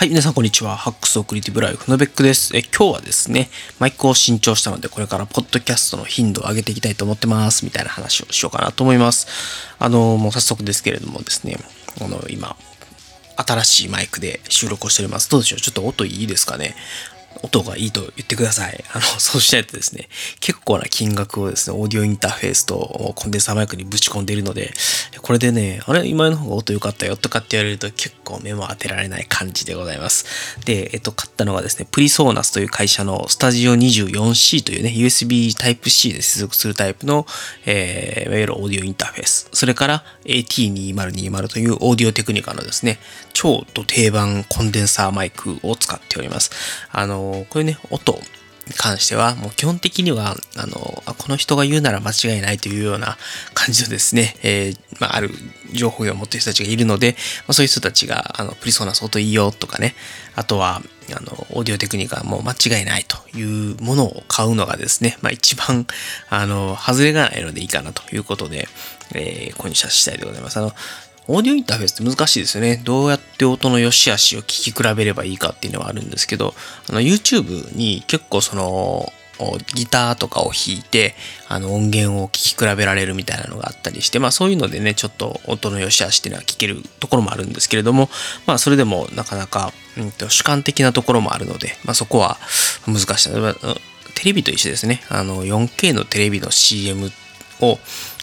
[0.00, 0.78] はい、皆さんこんにちは。
[0.78, 2.56] ハックスオクリティブライフのベックです。
[2.56, 7.66] え今日はですね、マイクを新調したので、これからポッドキャストの頻度を上げていきたいと思ってます。
[7.66, 9.26] みたいな話をしようかなと思います。
[9.78, 11.58] あの、もう早速ですけれどもですね、
[12.00, 12.56] あの、今、
[13.36, 15.28] 新しいマイクで収録をしております。
[15.28, 15.60] どうでしょう？
[15.60, 16.76] ちょっと音いいですかね？
[17.42, 18.84] 音がいいと言ってください。
[18.92, 20.08] あの、 そうしないとですね、
[20.40, 24.72] 結構な金額をですね、オーディオインターフェースとコンデンサーマイクにぶち込んでいるので、
[25.22, 30.26] これでね、あれ今の方が音良かったよとかって言われると結構目も当てられない感じでございます。
[30.64, 37.26] で、えっと、買ったのがですね、プリソーナスという会社のスタジオ 24C というね、USB Type-C で接続するタイプの、
[37.66, 39.48] えー、いわゆるオーディオインターフェース。
[39.52, 42.98] それから AT2020 というオーディオテクニカのですね、
[43.32, 46.50] 超と定番コンデンサーマイクを使っております。
[46.90, 48.18] あの、こういうね、音
[48.70, 53.18] に関しては、もう基本的には、あのあ、この人が言うなら間違いないというような
[53.54, 55.30] 感じのですね、 えー、まあ、ある
[55.72, 59.94] 情報を持ってる人たちがいるので、まあ、そういう人たちが、あの、プリソナス音いいよとかね、
[60.36, 65.86] あとは、あの、オーディオテクニカもう間違いないというものを買うのがですね、まあ一番、
[66.28, 68.68] あの、外れがないのでいいかなということで、
[69.14, 70.58] えー、購入したいでございます。
[70.58, 70.72] あの、
[71.32, 72.82] オーディオインターフェースって難しいですよね。
[72.84, 76.54] どうやって音の良し悪しを聞き比べればいいかっていうのはあるんですけど、
[76.88, 79.12] あの YouTube に結構その
[79.74, 81.14] ギターとかを弾いて
[81.48, 88.08] あの音源を聞き比べられるみたいなのがあったりして、まあそういうのでね、ちょっと音の良し悪しっていうのは聞けるところもあるんですけれども、
[88.46, 92.38] まあそれでもなかなか、うんと、主観的なところもあるので、まあそこは
[92.86, 93.30] 難しい。
[94.16, 95.00] テレビと一緒ですね。
[95.08, 97.12] あの 4K のテレビの CM
[97.60, 97.78] を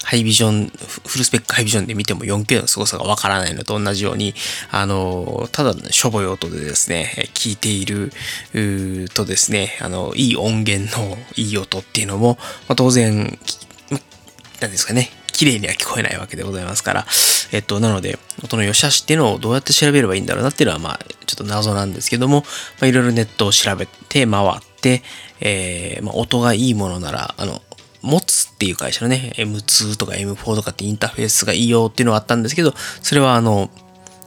[0.07, 0.67] ハイビジョン、
[1.05, 4.33] フルスペックハイビジョンで見ても 4K の凄さがわからないのと同じように、
[4.71, 8.13] あの、ただのしょぼい音でですね、聞いている
[9.09, 12.37] とですね、あの、いい音源のいい音っていうのも、
[12.69, 13.37] まあ、当然、
[14.61, 17.05] 何ですかね、綺麗には聞こえないわけでございますから、
[17.51, 22.45] えっと、なので、音の良し悪しっていうのをどうやって調べればいいんだろうなっていうのは、まあ、ちょっと謎なんですけども、
[22.79, 25.03] まあ、いろいろネットを調べて回って、
[25.41, 27.61] えー、まあ、音がいいものなら、あの、
[28.01, 33.69] 持つっていう会社のね、M2 とか M4 とかってインターフェースがいいよっていうのはあったんですけど、それはあの、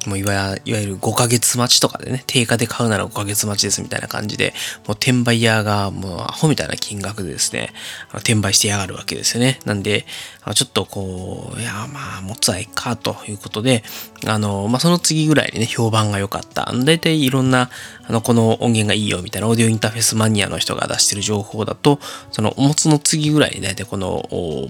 [0.06, 4.54] もういわゆる5ヶ月待ちとかでね、定価で買うなら5ヶ月待ちですみたいな感じで、
[4.86, 7.72] もう転売屋がもうアホみたいな金額でですね、
[8.14, 9.58] 転売してやがるわけですよね。
[9.64, 10.06] なんで、
[10.54, 13.84] ちょっとこう、いや、まあ、持つはいいかということで、
[14.26, 16.72] あの、まあ、その次ぐらいにね、評判が良かった。
[16.72, 17.70] だいたいいろんな、
[18.06, 22.00] あの、この音源がいいよみたいなオーディオインターフェースマニアの人が出してる情報だと、
[22.32, 24.24] そのお持つの次ぐらいにだいたいこの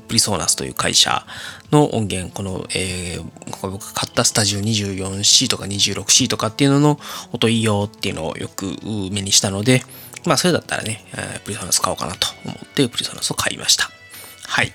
[0.08, 1.24] プリソーナスという会社
[1.72, 7.00] の音源、この、えー、僕が買ったスタジオ 24C とか 26C とかっていうのの
[7.32, 8.76] 音いいよっていうのをよく
[9.12, 9.82] 目にしたので、
[10.26, 11.04] まあそれだったらね、
[11.44, 13.99] プリソナス買おうかなと思ってプリソナスを買いました。
[14.50, 14.72] はい。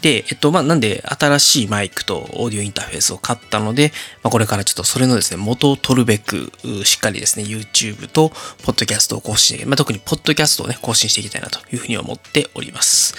[0.00, 6.50] で、えっと、まあ、なんで、新しいマイクとオーディオインターフェースを買ったので、まあ、これからちょっとそれのですね、元を取るべく、
[6.84, 8.30] しっかりですね、YouTube と、
[8.64, 13.14] ポッドキャストを更新まあ、特にポッドキャストをね、更新していきたいなというふうに思っております。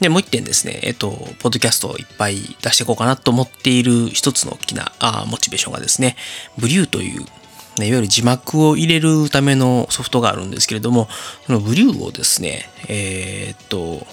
[0.00, 6.16] で、もう一点ですね、えっと、ポッドキャストをいっぱい出していこうかなと思っている一つの大きなあモチベーションがですね、
[6.58, 11.08] ブリューという、いわゆる字幕を入れるためのソフトがあるんですけれども、
[11.46, 14.04] そのブリューをですね、えー、っと、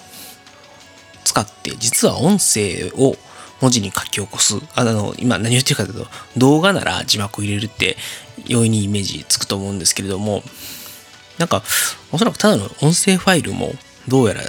[1.29, 3.15] 使って実は音声を
[3.61, 4.55] 文字に書き起こす。
[4.75, 6.07] あの、今何を言ってるかというと、
[6.37, 7.97] 動画なら字幕を入れるって
[8.47, 10.43] 容易にイメージつくと思うんですけれども、
[11.37, 11.61] なんか、
[12.11, 13.73] おそらくただの音声ファイルも
[14.07, 14.41] どうやら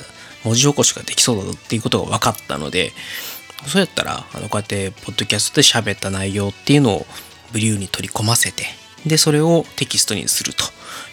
[0.44, 2.92] 文字起こしができそうだっていうことが分かったので、
[3.66, 7.06] そうやったら、あの、こうやって、ポッドキャストで喋った内容っていうのを
[7.52, 8.64] ブリューに取り込ませて、
[9.06, 10.64] で、それをテキストにすると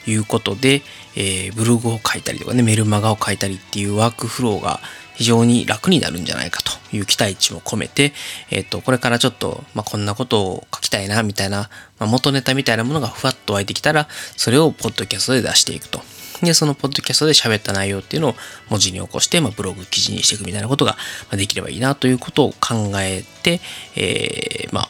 [0.09, 0.81] いうことで、
[1.15, 4.79] えー、ブログを書いたりとかね、メルマガを書いたりっていうワークフローが
[5.15, 8.13] 非常に楽になるんじゃないかという期待値も込めて、
[8.51, 16.01] えっ、ー、と、これからちょっと、まあ、こんなことを書きたいな、みたいな、まあ、元ネタみたいなものがふわっと湧いてきたら、それをポッドキャストで出していくと。
[16.43, 18.35] で、そのポッドキャストで喋った内容っていうのを
[18.69, 20.97] 文字に起こして、まあ、ブログ記事にしていくみたいなことが
[21.31, 23.59] できればいいなということを考えて、
[23.95, 24.89] えー、まあ、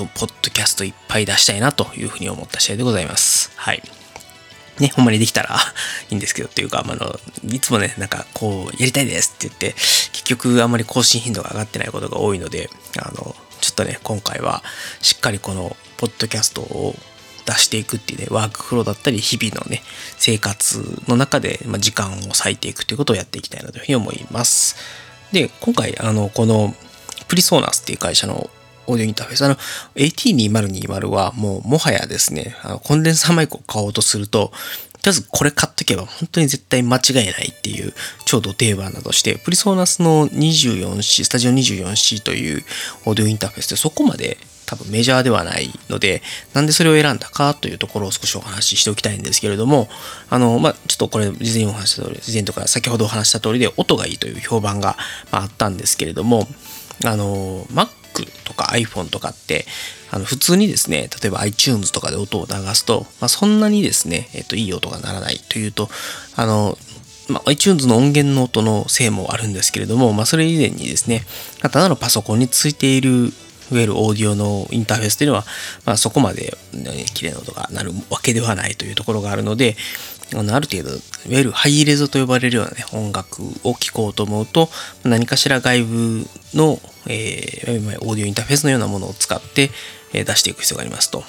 [0.00, 3.52] と、ポッドキャストいっぱい出したいなというふうに思った次第でございます。
[3.56, 3.82] はい。
[4.78, 5.58] ね、ほんまにできたら
[6.10, 7.20] いいんですけどっていうか、あの、
[7.52, 9.74] いつもね、なんかこう、やりたいですって言って、
[10.12, 14.62] 結局あんまり更新頻度が上がってないことが多いので、あの、ちょっとね、今回は
[15.02, 16.96] しっかりこの、ポッドキャストを
[17.44, 19.82] 出していくっていうね、ワークフローだったり、日々のね、
[20.16, 24.76] 生活の中で、ま時間を割いていくということをやっていきたいなというふうに思います。
[25.30, 26.74] で、今回、あの、この、
[27.28, 28.50] プリソーナスっていう会社の
[28.86, 29.44] オーディオインターフェース。
[29.44, 29.56] あの、
[29.96, 34.52] AT2020 はもうもはやですね、あのコンデンサーマイクを買おうとすると、
[35.02, 37.94] とりあえずこれ買っとけば本当に絶対間違いないっていう
[38.26, 42.64] 超ド定番などして、プリソーナスの 24C、スタジオ 24C という
[43.06, 44.36] オーディオインターフェースでそこまで
[44.70, 46.22] 多分メジャーではないので、
[46.54, 49.88] なんでそれを選んだかというところを少しお話ししておきたいんですけれども、
[50.28, 54.96] あの、まあ、ちょっとこれ、事前にお話した通り、事前とか先ほどお話した通りで、音がいいという評判が、
[55.32, 56.46] まあ、あったんですけれども、
[57.04, 57.88] あの、Mac
[58.44, 59.66] とか iPhone とかって、
[60.10, 65.88] あの普通にですね、例えば iTunes とかで音を流すと、まあ、そんなにですね、えっと、いい音が鳴らないというと、
[66.36, 66.76] あの、
[67.28, 71.22] まあ、iTunes の音源の音のせいもあるんですけれども、まあ、それ以前にですね、
[71.60, 73.32] ただのパソコンについている
[73.70, 75.44] いわゆるオーディオのインターフェースというのは、
[75.86, 79.76] まあ、そこまで、ね、綺麗な音が鳴るわけではないというところがあるので、
[80.34, 81.00] あのある程度、いわ
[81.38, 84.68] ゆるハイレゾと呼ばれるような、ね、音楽を聴こうと思うと、
[85.04, 89.70] 何かしら外部の、えー、オーディオインターフェースのようなものを使って、
[90.12, 91.24] え出していく必要がありますと。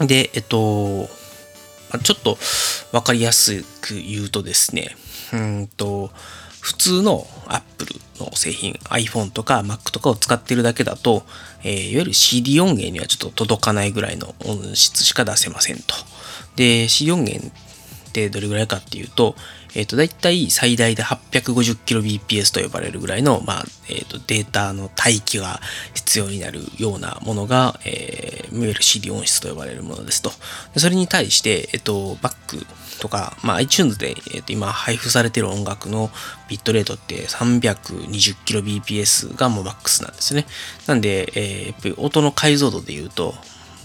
[0.00, 1.08] で、えっと、
[2.02, 2.38] ちょっと
[2.92, 4.96] わかりやすく言うとですね、
[5.32, 6.10] うんと、
[6.60, 11.24] 普通の Apple の製品、iPhone とか Mac とかを使っているだけだと、
[11.62, 15.94] えー、いわゆる CD 音源にはちょっと届かないぐらいの音質しか出せませんと。
[16.56, 17.52] で、CD 音源
[18.14, 19.34] ってどれぐらいかっていうと、
[19.74, 25.60] えっ、ー、と、だいたい最大で 850kbps と呼ばれるぐらいの、まあ、えっ、ー、と、データの待機が
[25.94, 30.30] 必要になるようなものが、えー、いわゆる CD 音質と呼ばれるものですと。
[30.74, 32.64] でそれに対して、えっ、ー、と、バック
[33.00, 36.12] とか、まあ、iTunes で、えー、と今配布されている音楽の
[36.48, 40.46] ビットレートって 320kbps がもうマックスなんですね。
[40.86, 43.34] なんで、えー、やっぱり音の解像度で言うと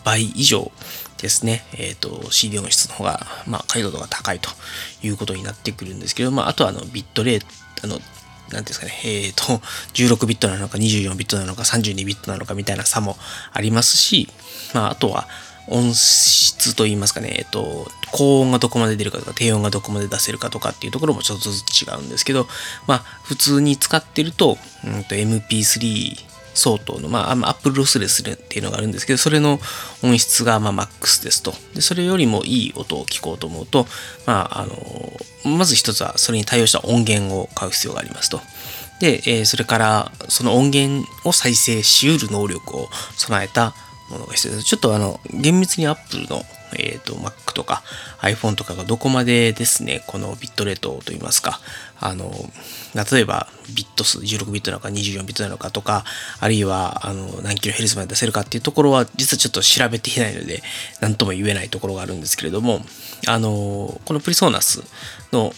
[0.04, 0.72] 倍以上
[1.22, 4.50] ですね、えっ、ー、と、CD 音質の方が、まあ、解像度が高いと
[5.04, 7.46] いうことになってくるんですけど、まあ、あとは、あの、ビットレート、
[7.84, 8.00] あの、
[8.52, 9.58] なんですかね、えっ、ー、と、
[9.94, 13.18] 16ビットなのか24ビットなのか32ビットなのかみたいな差も
[13.54, 14.30] ありますし、
[14.74, 15.28] まあ、あとは
[15.68, 22.48] 音質といいますかね、えっ、と、高音がどこまで出るかとか、低音がどこまで出せるかとかっていうところもちょっとずつ違うんですけど、
[22.88, 29.60] まあ、普通に使ってると、うんと MP3 相当の、まあ、アップルロスレスっていうのがあるんですけど、それの
[30.04, 31.54] 音質がまあマックスですと。
[31.74, 33.86] で、それよりもいい音を聞こうと思うと、
[34.26, 38.42] まあ、あの、まず一つはそれに対応した音源を買う必要がありますと。
[39.00, 43.74] で、えー、それからその音源を再生しうる能力を備えた
[44.10, 44.66] ものが必要です。
[44.66, 47.84] ちょっとあの、厳密に Apple のえっ、ー、と、Mac とか
[48.22, 51.60] iPhone とかがどこまでですね、このビットレートといいますか、
[52.00, 52.32] あの、
[53.12, 56.04] 例えばビット数、16ビットなのか24ビットなのかとか、
[56.40, 60.62] あるいは、あの、何キロヘルツまで出せるかっていうところは、実はちょっと調べていないので、
[61.02, 62.82] 何とも言えないところがあるんですけれども、
[63.28, 64.84] あの、このプリソーナス
[65.32, 65.54] の、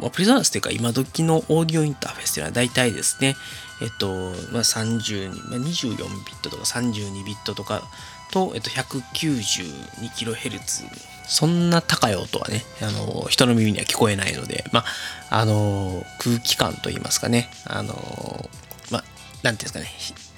[0.00, 3.36] まあ、プリソーナスというか今時のオーディオインターフェースというのは大体ですね、
[3.84, 7.82] えっと、まあ、30、まあ、24ビットとか32ビットとか
[8.32, 10.86] と、えっと、192kHz。
[11.26, 14.84] そんな高い音はね、あの、人の耳には聞こえないので、ま
[15.30, 17.94] あ、あの、空気感といいますかね、あの、
[18.90, 19.04] まあ、
[19.42, 19.90] なんていうんですかね、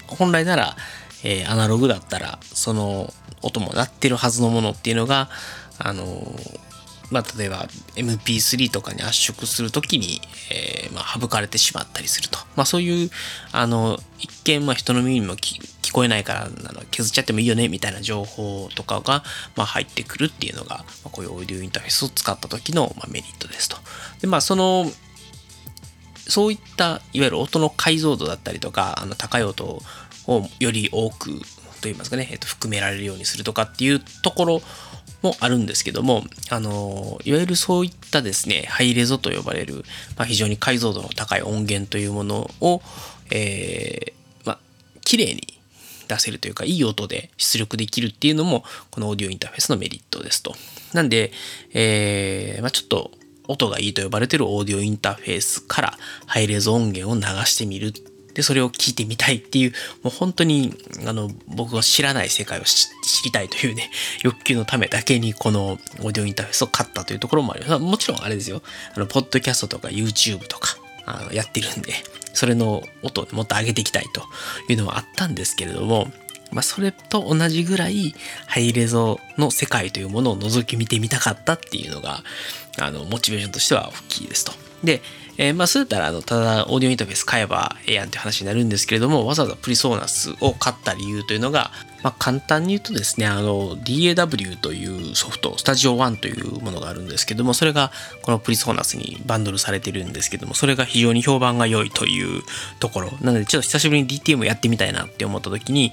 [0.09, 0.77] 本来なら、
[1.23, 5.29] えー、アナログだったら、その音も鳴ってるはずのものっていうのが、
[5.79, 6.35] あの、
[7.11, 10.21] まあ、例えば MP3 とかに圧縮するときに、
[10.51, 12.39] えー、まあ、省かれてしまったりすると。
[12.57, 13.11] まあ、そういう、
[13.53, 19.23] あの、一見、まあ、人の耳にも聞こえないからあの削っちゃってもいいよねみたいな情報とかが、
[19.55, 23.77] まあ、入ってくるっていうのが、まあ、こういうオーディオインターフェースを使った時の、まあ、メリットですと。
[24.21, 24.87] でまあその
[26.29, 29.81] そういったいわゆる音の解像度だったりとかあの高い音
[30.27, 31.41] をより多く
[31.81, 34.61] といいますかね、えっと、含められるようにするとかっていうところ
[35.27, 39.85] もあるんですけども、あの、いわゆるそういったですね、ハイレゾと呼ばれる、
[40.17, 42.83] まあ、非常に解像度の高い音源というものを、
[43.31, 44.59] えー、まあ、
[45.05, 45.59] 綺麗に
[46.09, 50.55] 出せるというか、いい音で出力できるっていうのも、このオーディオインターフェースのメリットですと。
[50.93, 51.33] なんで、
[51.73, 53.11] えー、まあ、ちょっと
[53.49, 57.93] 音がいいと呼ばれてるオーディオインターフェースからハイレゾ音源を流してみる。
[58.37, 60.75] で、それを聞いてみたいっていう、もう本当に、
[61.07, 62.89] あの、僕が知らない世界を知
[63.25, 63.91] りたいというね、
[64.23, 67.83] 欲求のためだけにこのオーディオインターフェースを買ったというところもあります。
[67.83, 68.63] もちろんあれですよ。
[68.95, 70.77] あの、ポッドキャストとか YouTube とか、
[71.07, 71.95] あのやってるんで、
[72.35, 74.23] それの音をもっと上げていきたいと
[74.69, 76.13] いうのはあったんですけれども、
[76.53, 78.15] まあ、それと同じぐらい
[78.47, 82.23] ハイレゾの世界というものを覗き見てみたかったっていうのが、
[82.79, 84.53] あの、モチベーションとしては大きいですと。
[84.85, 85.01] で、
[85.39, 91.71] えー、まあ、そうやったら、あの、ただ、オーディオインターフェース買えばええやんって話になるんですけれども、わざわざプリソーナスを買った理由というのが、
[92.03, 97.91] まあ、簡単に言うとですね、あの、DAW というソフト、スタジオ1というものがあるんですけども、それが
[98.23, 102.43] このプリソーナスにバンドルされてるんですけども、それが非常に評判が良いという
[102.79, 103.13] ところ。
[103.21, 105.93] なので、ちょっと久しぶりに DTM やってみたいなって思った時に、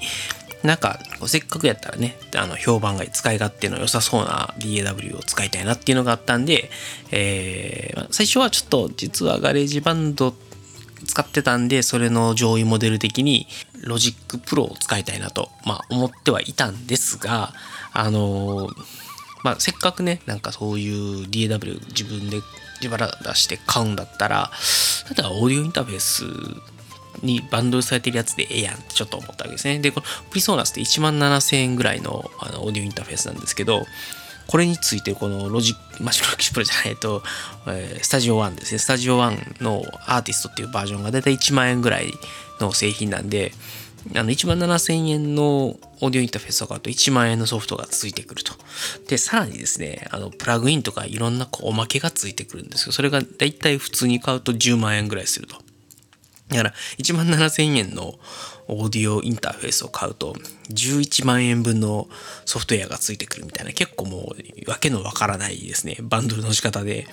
[0.64, 6.70] なんか、せっかくやったらね、あの、評判が使い勝手の良さそうな DAW を使いたいなっていうのがあったんで、
[7.12, 10.34] えー、最初はちょっと実は GarageBand
[11.06, 13.48] 使ってたんで、それの上位モデル的に、
[13.84, 17.54] Logic Pro を使いたいなと、まあ、思ってはいたんですが、
[17.92, 18.74] あのー、
[19.44, 22.40] まあ、せっかくね、なんかそういう DAW 自分で
[22.82, 24.52] 自腹出して買うんだったら、
[25.10, 26.24] 例えばオーディオインターフェース
[27.24, 29.80] にバンドルされてるやつでええやんってちょっと思ったわけですね。
[29.80, 33.86] で、この PreSonus って1万7000円ぐらいのあのオーディオインターフェースなんですけど、
[34.48, 37.24] これについてこの Logic、まあ、Logic Pro じゃないと、
[37.68, 38.80] えー、 Studio One ですね。
[38.80, 42.12] Studio One の Artist っていうバージョンがだいたい1万円ぐらい
[42.60, 43.54] の製品なんで、
[44.16, 48.54] あの1万7000円のオーディオインターフェースを買うと1万円のソフトがついてくると。
[49.08, 55.56] で、さらにですね、あのプラグインとかいろんなこうおまけがついてくるんですけど、それがだいたい普通に買うと10万円ぐらいすると。
[56.54, 58.16] だから1万7000円の
[58.68, 60.36] オーディオインターフェースを買うと
[60.70, 62.08] 11万円分の
[62.46, 64.34] ソフトウェアがついてくるみたいな結構も
[64.66, 65.98] うわけのわからないですね。
[66.02, 67.06] バンドルの仕方で、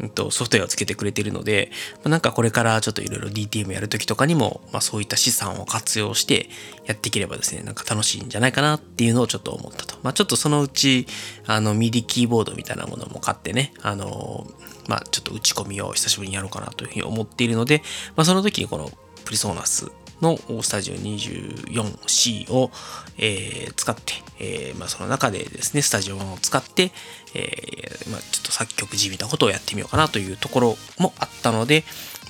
[0.00, 1.70] うん、とソフトウェアをつけてくれてるので、
[2.04, 6.48] ま、なんかこれからちょっといろいろ DTM やるときとかにも、まあ、そういった資産を活用して
[6.86, 9.96] やっていければですねなんか楽しいんじゃないかなっていうのをちょっと思ったと。
[10.02, 11.06] まあちょっとそのうち
[11.46, 14.46] あの MIDI キーボードみたいなものも買ってねあの
[14.88, 17.82] まあちょっと打ち込みを久しぶりにやろうかなというふうに思っているので、
[18.16, 18.90] まあ、その時にこの
[19.24, 22.70] プリソーナスのスタジオ 24C を、
[23.18, 26.90] えー、使って、えーまあ、その中でですね、スタジオを使って、
[27.34, 31.84] えーまあ、ちょっと作曲じみたことをやってみようかなというところもあったので、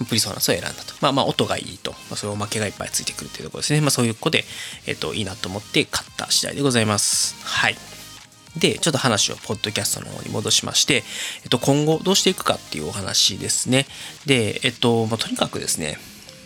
[0.08, 0.94] プリソーナスを選んだと。
[1.00, 1.92] まあまあ音がいいと。
[1.92, 3.80] まあ、そういうおまけがいっぱいついてくるっていうところですね。
[3.80, 4.44] まあそういう子で、
[4.86, 7.34] えっ、ー、と、いいなと思って買った次第でございます。
[7.44, 7.97] はい。
[8.58, 11.04] で、ちょっと話をポッドキャストの方に戻しまして、
[11.42, 13.86] えっと、今後どうしていくかっていうお話ですね。
[14.26, 15.98] で、えっと、まあ、とにかくですね、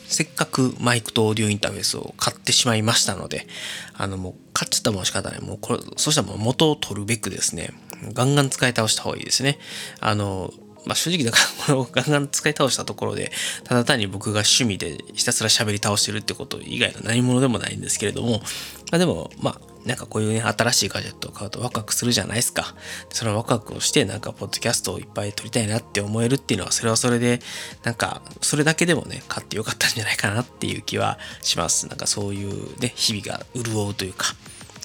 [0.07, 3.47] せっかくマイクとオーディオインターフェースを買ってしまいましたので、
[3.95, 5.41] あのもう買っちゃったもん仕方ない。
[5.41, 7.71] もうこれ、そしたらもう元を取るべくですね、
[8.13, 9.59] ガンガン使い倒した方がいいですね。
[10.01, 10.53] あの、
[10.85, 11.39] まあ、正直だか
[11.69, 13.33] らこのガンガン使い倒したところで、
[13.65, 18.41] ただ単に僕が趣味でひたすら喋り倒してるってこと以外の何者でもないんですけれども、
[18.91, 22.75] まあ、でも、まあ、なんかこういうね、新しいガジェットを買うとワクワクするじゃないですか。
[23.11, 27.41] そのワクワクをして、なんか、ポッドキャストをいっぱい撮りたいなって思えるっていうのは、それはそれで、
[27.83, 31.89] なんか、それだけでもね、買ってよかったんじゃないかなっていう気はします。
[31.89, 34.35] なんかそういうね、日々が潤うというか、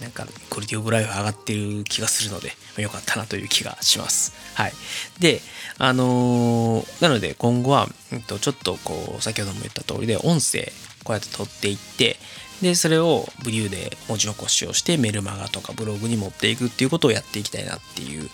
[0.02, 4.34] なんか、クオリティオブライフ上がってる気がするので、よかったなという気がします。
[4.54, 4.74] はい。
[5.20, 5.42] で、
[5.80, 10.72] あのー、なので今後は、えっと、ちょっとこう、先ほども言った通りで、音声、
[11.04, 12.18] こうやって撮っていって、
[12.62, 18.30] で、それをブリューで文字起こしをしてメルマガとかブログに持っていくっていうことをやっていきたいなっていう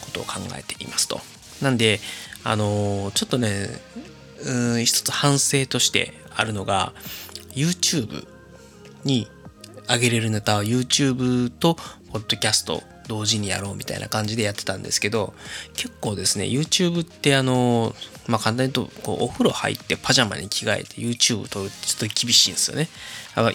[0.00, 1.20] ことを考えていますと。
[1.60, 2.00] なんで、
[2.44, 3.68] あのー、ちょっとね、
[4.44, 6.92] うん、一つ反省としてあるのが、
[7.54, 8.26] YouTube
[9.04, 9.28] に
[9.88, 11.76] 上げれるネタは YouTube と
[12.12, 15.34] Podcast 同時にやろうみたいな感じでやってたんですけど
[15.74, 17.94] 結構ですね YouTube ってあの
[18.26, 22.88] まあ簡単に言うとこうお風呂入ってパジャマに着替えて YouTube 撮るってちょっと厳しいんですよね。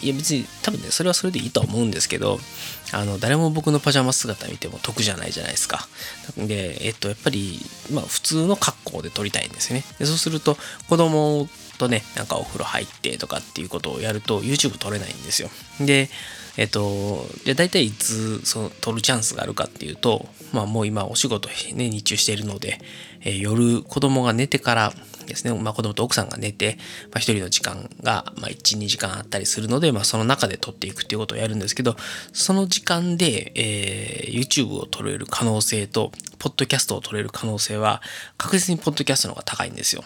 [0.02, 2.40] いや別に多分ねそれはそれでいいとは思うんですけど
[2.92, 5.88] あの誰も僕のパジャマ姿見ても得じゃないじゃないですか。
[6.38, 7.60] でえっとやっぱり
[7.92, 9.84] まあ普通の格好で撮りたいんですよね。
[9.98, 10.56] でそうすると
[10.88, 15.50] 子供とねなんかお風呂入ってとかっていうことをやると YouTube 撮れないんですよ。
[15.80, 16.10] で
[16.58, 22.80] えっと、じゃあ大体いつその撮るチャンスがあるかっていうと、まあもう今お仕事ね、日中しているので、
[23.22, 24.94] えー、夜子供が寝てから
[25.28, 31.96] ですね、まあ子供と奥さんが寝て、まあ一人の時間が、まあ1、2時間あったりするので、まあその中で撮っていくっていうことをやるんですけど、
[32.34, 38.02] その時間で、えー、YouTube を撮れる可能性と、ポッドキャストを撮れる可能性は、
[38.38, 40.04] 確実にポッドキャストの方が高いんですよ。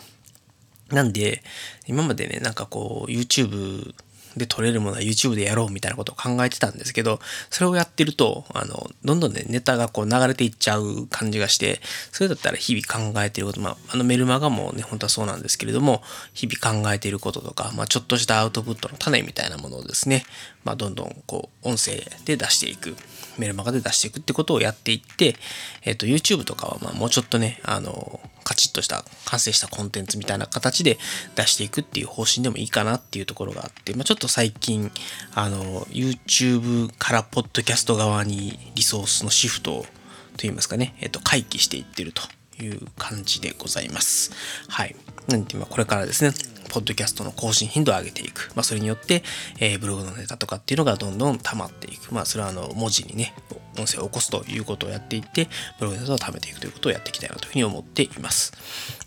[0.90, 1.42] なんで、
[1.88, 3.96] 今までね、なんかこう、YouTube
[4.38, 11.80] で撮れるものは YouTube でやろうみたいなことを考えてたんですけど、それをやってると、あの、どんどんね、ネタがこう流れていっちゃう感じがして、
[12.12, 16.02] それだったら日々考えてること、まあ、あのメルマガもね、本当はそうなんですけれども、
[16.34, 20.26] 日々考えていることとか、まあ、ちょっとしたアウトプットの種みたいなものをですね、
[20.64, 22.96] まあ、どんどんこう、音声で出していく。
[23.38, 25.36] メルマガで出していくってことをやっていって、
[25.84, 31.00] えっ、と、YouTube とかはまあもうちょっとね、あの、カチッとした完成したコンテンツみたいな形で
[31.36, 34.92] 出していくっていう方針でもいいかなっていうところがあって、まあ、ちょっと最近、
[35.34, 39.86] あの、YouTube からポッドキャスト側にリソースのシフトを
[40.38, 42.22] といいますかね、えっ、と、回帰していってると
[42.62, 44.32] いう感じでございます。
[44.68, 44.96] はい。
[45.28, 46.32] なんで、まあ、これからですね、
[46.70, 48.52] ポッドキャストの更新頻度を上げていく。
[48.56, 49.24] まあ、それによって、
[49.60, 52.14] えー、ブログのネタとかっていうのがどんどん溜まっていく。
[52.14, 53.34] まあ、それはあの、文字にね、
[53.78, 55.48] 音声を起こすということをやっていって、
[55.80, 58.54] ブログネタを貯めていくということをやっていきたいなというふうに思っています。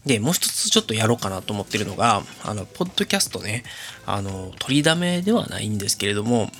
[0.07, 3.65] で、もう一つちょっとやろうかなと思ってるのが、あの、ポッドキャストね、
[4.07, 6.50] あの、取りだめではないんですけれども、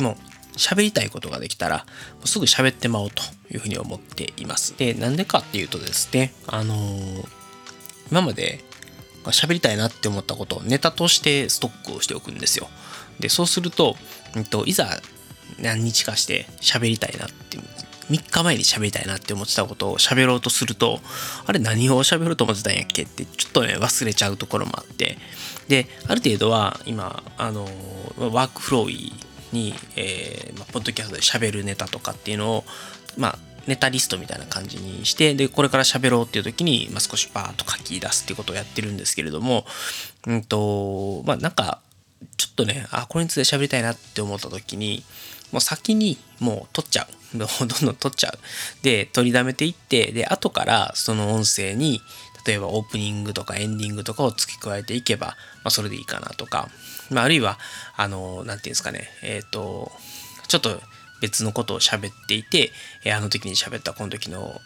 [0.00, 0.16] もう、
[0.56, 1.86] 喋りたいことができたら、
[2.24, 4.74] すぐ喋ってまおうというふうに思っています。
[4.76, 7.26] で、なんでかっていうとですね、あのー、
[8.10, 8.62] 今まで
[9.30, 12.68] 喋りたいなって思ったことをネタとしてストックをしておくんですよ。
[13.20, 13.96] で、そうすると、
[14.34, 15.00] うんと、いざ
[15.60, 17.58] 何日かして喋りたいなって
[18.10, 21.00] 3日前に喋りたいなって思ってたことを喋ろうとすると、
[21.46, 23.02] あれ何を喋ろうと思ってたんやっけ？
[23.02, 25.18] ってちょっとね、忘れちゃうところもあって、
[25.68, 27.64] で、ある程度は今、あの、
[28.18, 29.12] ワークフロー
[29.52, 32.64] に、えー、まあ、ポッドキャストで喋るネタとかっていうのを、
[33.16, 39.64] まあ、ネタリストみたいな感じにして、で、これから喋ろうっていう時に、まあ、少しバーッと書き出すっていうことをやってるんですけれども、
[40.26, 41.80] うんと、まあ、なんか、
[42.36, 45.04] ちょっとね、あ、これについて喋りたいなって思った時に、
[45.52, 47.38] もう先にもう撮っちゃう。
[47.38, 48.38] どんどん撮っちゃう。
[48.82, 52.02] で、取りだめていって、で、後からその音声に、
[52.46, 56.68] 例えばオープニングとかエンディングとかを付け加えていけば、まあ、それでいいかなとか、
[57.10, 57.58] まあ、あるいは、
[57.96, 59.92] あの、なんていうんですかね、えっ、ー、と、
[60.48, 60.82] ちょっと
[61.22, 62.72] 別のことを喋っていて、
[63.04, 64.60] えあの時に喋ったこの時の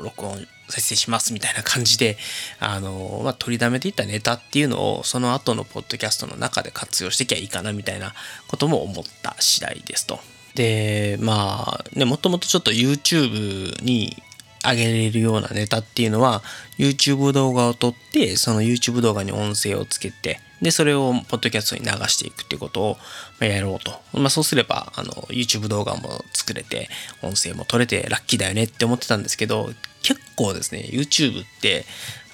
[0.00, 0.38] 録音
[0.68, 2.16] 再生しますみたいな感じで、
[2.58, 8.14] あの、まあ、取りだめていったネタっていうのをその後のポッドキャストの中で活用してきゃいいかなみたいな
[8.48, 10.18] ことも思った次第ですと。
[10.54, 14.16] で、まあ、ね、もともとちょっと YouTube に
[14.64, 16.42] 上げれるようなネタっていうのは
[16.78, 22.96] YouTube 動画を撮ってその YouTube 動画に音声をつけてでそれをポッドキャストに流していくっていうことを
[23.44, 26.88] やろうと、まあ、そうすればあの YouTube 動画も作れて
[27.22, 29.70] 音声も撮れてラッキーだよねって思ってたんですけど
[30.02, 31.84] 結構ですね YouTube って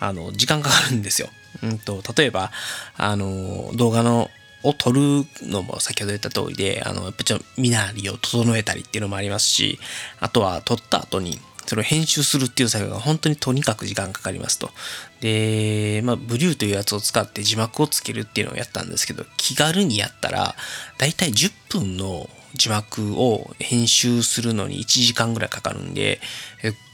[0.00, 1.28] あの時間かかるんですよ、
[1.62, 2.50] うんと、例えば
[2.96, 4.28] あの動画の
[4.62, 5.00] を撮る
[5.42, 9.78] のも先ほど言った通りで、あの、やっぱちょっと身なりを整えたりっていうのもありますし、
[10.18, 14.70] あとは撮った後にそれを編集するっていう作業が本当にとにかく時間かかりますと。
[15.20, 20.54] で、まあ、ブリューというやつを使って字幕をつけるっていうのをやったんですけど、気軽にやったら、
[20.98, 26.20] だいたい10分の字幕を編集するのに1時間ぐらいかかるんで、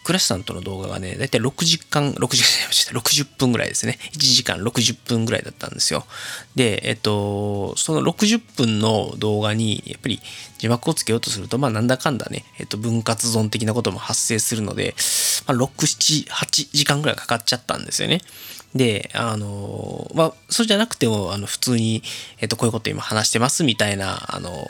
[0.05, 3.99] クラシさんとの動画がね、だいたい6時間、6時間、60分ぐらいですね。
[4.13, 6.05] 1時間60分ぐらいだったんですよ。
[6.57, 10.21] で、えっと、その60分の動画に、やっぱり
[10.59, 14.95] 字幕をつけようとすると、まあなんだかんだね、えっと、分割ゾーン的なことも発生するので、
[15.47, 18.21] まあ、6、7、8時間ぐらいかかっちゃったんですよね。
[18.75, 22.03] で、あの、まあ、そうじゃなくても、あの、普通に、
[22.41, 24.67] えっと、こういうこと今話してますみたいな、あの、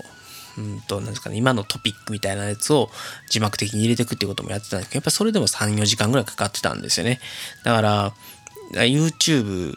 [0.58, 2.90] うんと、なんですかね、今のトピックみたいなやつを
[3.30, 7.20] 字幕的に入れていくってこともやってたんですけど、やっぱそれでも3、4時間ぐらいかかってたんですよね。
[7.64, 8.14] だから、
[8.72, 9.76] YouTube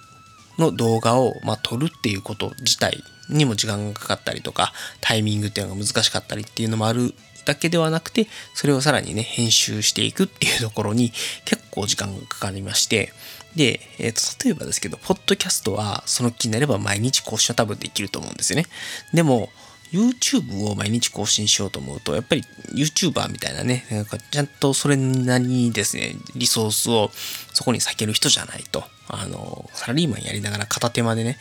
[0.57, 7.13] の動画を、まあ、撮るっていうこと自体にも時間がかかったりとか、タイミングっていうのが難しかったりっていうのもある
[7.45, 11.13] だけではなくて、それをさらにね、編集していくっていうところに
[11.45, 13.13] 結構時間がかかりまして、
[13.55, 18.67] で、えっ、ー、と、例えばですけど、ポッドキャストはその気になれば毎日更新は多分できると思うんですよね。
[19.13, 19.49] でも、
[19.91, 22.43] YouTube を毎日更新しようと思うと、やっぱり
[22.73, 27.11] YouTuber みたいなね、なんかちゃんとそれなりにですね、リソースを
[27.53, 31.37] そこに避ける人じゃないと、あの、サラリーマンやりながら片手間でね、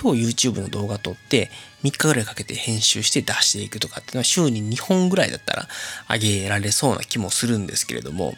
[0.00, 1.50] 今日 YouTube の動画撮って
[1.84, 5.68] 3日ぐらいかけて編集して出していくとかっていうのは週に2本ぐらいだったら
[6.10, 8.34] 上げられそうな気もするんですけれども、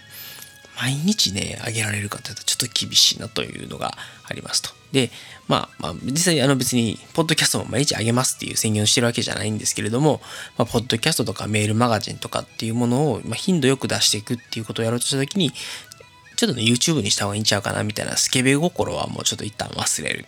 [0.77, 3.97] 毎日ね、あげられるかというとちょっと厳しいなというのが
[4.29, 4.71] ありますと。
[4.93, 5.11] で、
[5.49, 10.21] まあ、まあ、実際あの別に、ポッドキャストも毎日あげますっていう宣言をしてるわけじゃないんですけれども、
[10.57, 15.53] まあ、ポッドキャストとかメールマガジンとかっていうものを、ま、頻度よく出していくっていうことをやろうとしたときに、
[16.37, 20.27] ちょっとね、YouTube にした方がいいんちゃうかなみたいなスケベ心はもうちょっと一旦忘れる。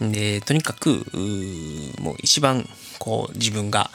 [0.00, 1.04] で、とにかく、
[1.98, 3.90] もう一番、こう、自分が、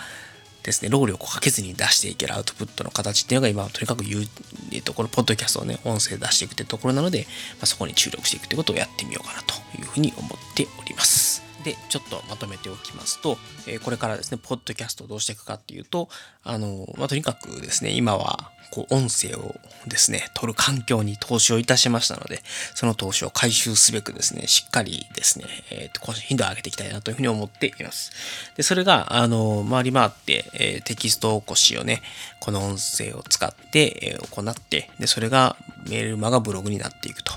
[0.65, 4.27] ですね、労力をかけずに出していけるアウトプットの形っていうのが今、とにかく言う、
[4.71, 11.44] えっと、ころポッドキャストをね、音声出していくってところなので、まあ、そこに注力していくってことをやってみようかなというふうに思っております。
[11.65, 16.09] で、ちょっとまとめておきますと、えー、これからですね、ポッドキャストをどうしていくかっていうと、
[16.43, 19.55] あの、まあ、とにかくですね、今は、こう、音声を
[19.87, 22.41] ですね、取る環境に投資をいたしましたので、
[22.75, 28.11] その投資を回収すべくですね、しっかりですね、えっ、ー、と、頻度を上げていきたいなというふうに思っています。
[28.55, 32.01] で、それが、あの、回り回って、えー、テキスト起こしをね、
[32.39, 35.55] この音声を使って、えー、行って、で、それが
[35.87, 37.33] メールマガブログになっていくと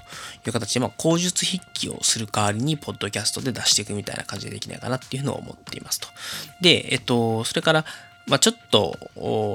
[0.46, 6.08] いう形で、まあ、口述筆記をする代わりに、ポッドキャストで出していくみたいなな感じでできないかなっていうのを思っていますと。
[6.60, 7.84] で、えっと、それから、
[8.26, 8.98] まあ、ちょっと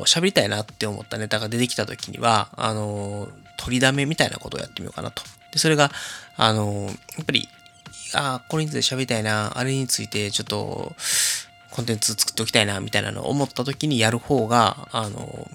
[0.08, 5.22] 喋りたいなって思ったネタが出てきた時には、あの、取りだめみたいなことをやってみようかなと。
[5.52, 5.92] で、それが、
[6.38, 6.86] あの、
[7.18, 7.48] やっぱり、
[8.16, 10.96] あこれについて喋りたいな、あれについてちょっと
[11.72, 15.48] コンテンツ作っておきたいな、みたいなのを思った時にやる方が、あの、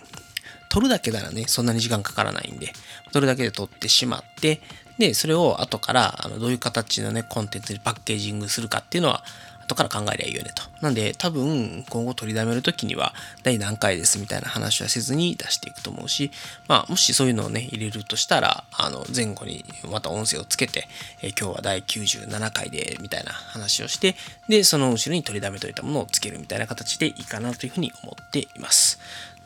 [0.68, 2.72] 撮るだけならね、そんなに時間かからないんで、
[3.12, 4.60] 撮るだけで撮ってしまって、
[4.98, 9.22] で、それを後から、あの、どういう形のね、コンテンツにパッケージングするかっていうのは、
[9.68, 10.62] 後から考えりゃいいよねと。
[10.80, 16.30] なんで多分今後取りだめる時には第何回ですみたいな話はせずに出していくと思うし、
[16.66, 20.88] まあもしそういうのをね入れるとしたら、あの前後にまた音声をつけて、
[21.22, 24.16] え今日は第97回でみたいな話をして、
[24.48, 28.98] で、その後ろに取りだめといたものをつけるみたいな形でいいかなというふうに思っています。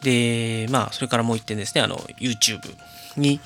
[0.03, 2.61] で、まあそれからもう一点ですね、あの YouTube
[3.17, 3.41] に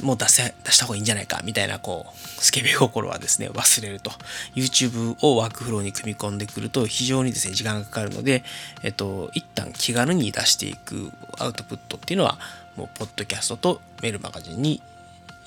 [0.00, 4.10] もう出せ、出した方がいいんじゃないか、みたいな、こう、スケベ心はですね、忘れると。
[4.54, 8.42] YouTube をワークフローに組み込んでくると、非常にですね、時間がかかるので、
[8.82, 12.38] えっと、一旦気軽に出していくアウトプットっていうのは、
[12.76, 14.82] もう、ポッドキャストとメールマガジンに、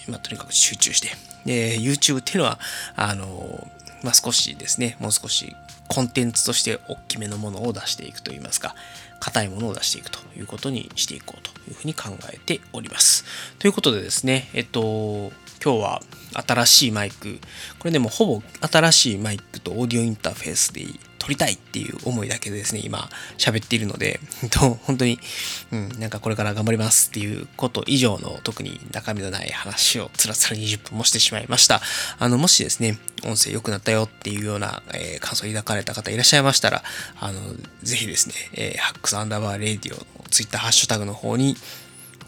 [0.08, 1.10] まあ、とにかく集中して、
[1.46, 2.60] で、YouTube っていうのは、
[2.96, 3.68] あの、
[4.04, 5.56] まあ、少しですね、もう少し
[5.88, 8.76] コンテンツとして大きめのものを出していくといいますか、
[9.19, 13.25] 硬いものを出していくということにしていこうというふうに考えております。
[13.60, 15.32] ということでですね、えっと、
[15.63, 16.02] 今日は
[16.48, 17.39] 新しいマイク、
[17.80, 18.41] これでもほぼ
[18.72, 20.86] 新しいマイクとオーディオインターフェースで
[21.26, 24.20] 撮りたいっていう思いだけでですね、今喋っているので、
[24.84, 25.20] 本当に、
[25.72, 31.82] うん、なんかこれから頑張りますっていうこと以上の特に中身のない話をつらつら20分もしてしまいました。
[32.20, 36.84] あの、もしですね、音声良くなったよっていうような、えー、感想を抱かれた方いらっしゃいましたら、
[37.20, 37.41] あの、
[37.82, 41.58] ぜひですね、え、ハックスアンダーバーレディオのツイッターハッシュタグの方に、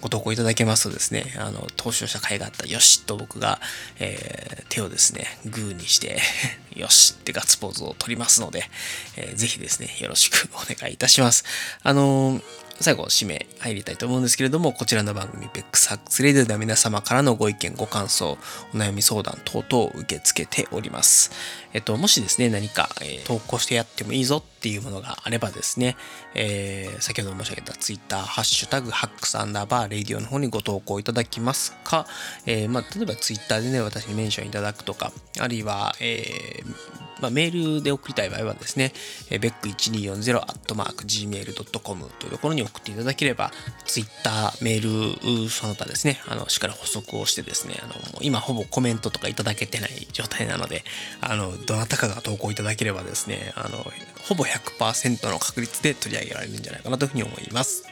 [0.01, 3.59] ご投稿いただけますとですね、あの、投資をした甲斐があった、よしと僕が、
[3.99, 6.19] えー、手をですね、グーにして
[6.75, 8.69] よしってガッツポーズを取りますので、
[9.15, 11.43] えー、ぜひですね、よろしくお願いいたします。
[11.83, 18.37] あのー最後、締め入りたいと思うんですけれども、こちらの番組、ベックスハックスレディオでは皆様からのご意見、ご感想、
[18.73, 21.31] お悩み相談等々を受け付けております。
[21.73, 25.97] えっと、もしですね、何か、えー、投稿してやってもいいぞっていうものがあればですね、
[26.35, 32.05] えー、先ほど申し上げた Twitter、ハッシュタグ、ハックスアンダーバー、レディオの方にご投稿いただきますか、
[32.45, 38.93] えー、まあ、例えば Twitter でね、私にメンションいただくとか、あるいは、えーまあ、メールで送りたい場合はですね、
[39.29, 43.51] え beck1240-gmail.com というところに送っていただければ、
[43.85, 50.83] Twitter、メール、その他ですね、あの、しっかり補足をしてですね、あの、今ほぼコメントとかいただけてない状態なので、
[51.21, 53.85] あの、どなたかが投稿いただければですね、あの、
[54.27, 57.83] ほぼ100%の確率で取り上げられるんじゃないかなというふうに思います。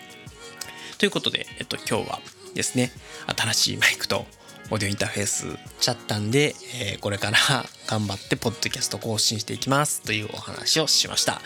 [0.98, 2.20] ということで、えっと、今日は
[2.54, 2.92] ですね、
[3.36, 4.26] 新しいマイクと、
[4.72, 5.46] オーディオインターフェース
[5.80, 7.38] ちゃったんで、えー、これから
[7.88, 11.42] 頑張ってポッドキャスト更新していきますというお話をしました。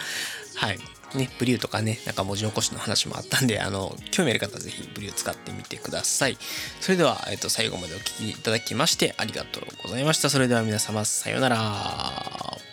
[0.56, 0.80] はい。
[1.16, 6.38] ね、ブリューとかね、なんか文字起こしの話もあったんで、あの、興味ある方はぜひブリュー使ってみてください。
[6.82, 10.30] それでは、えっ、と、最後までお聴きいただきましてありがとうございました。
[10.30, 12.69] それでは皆様、さようなら。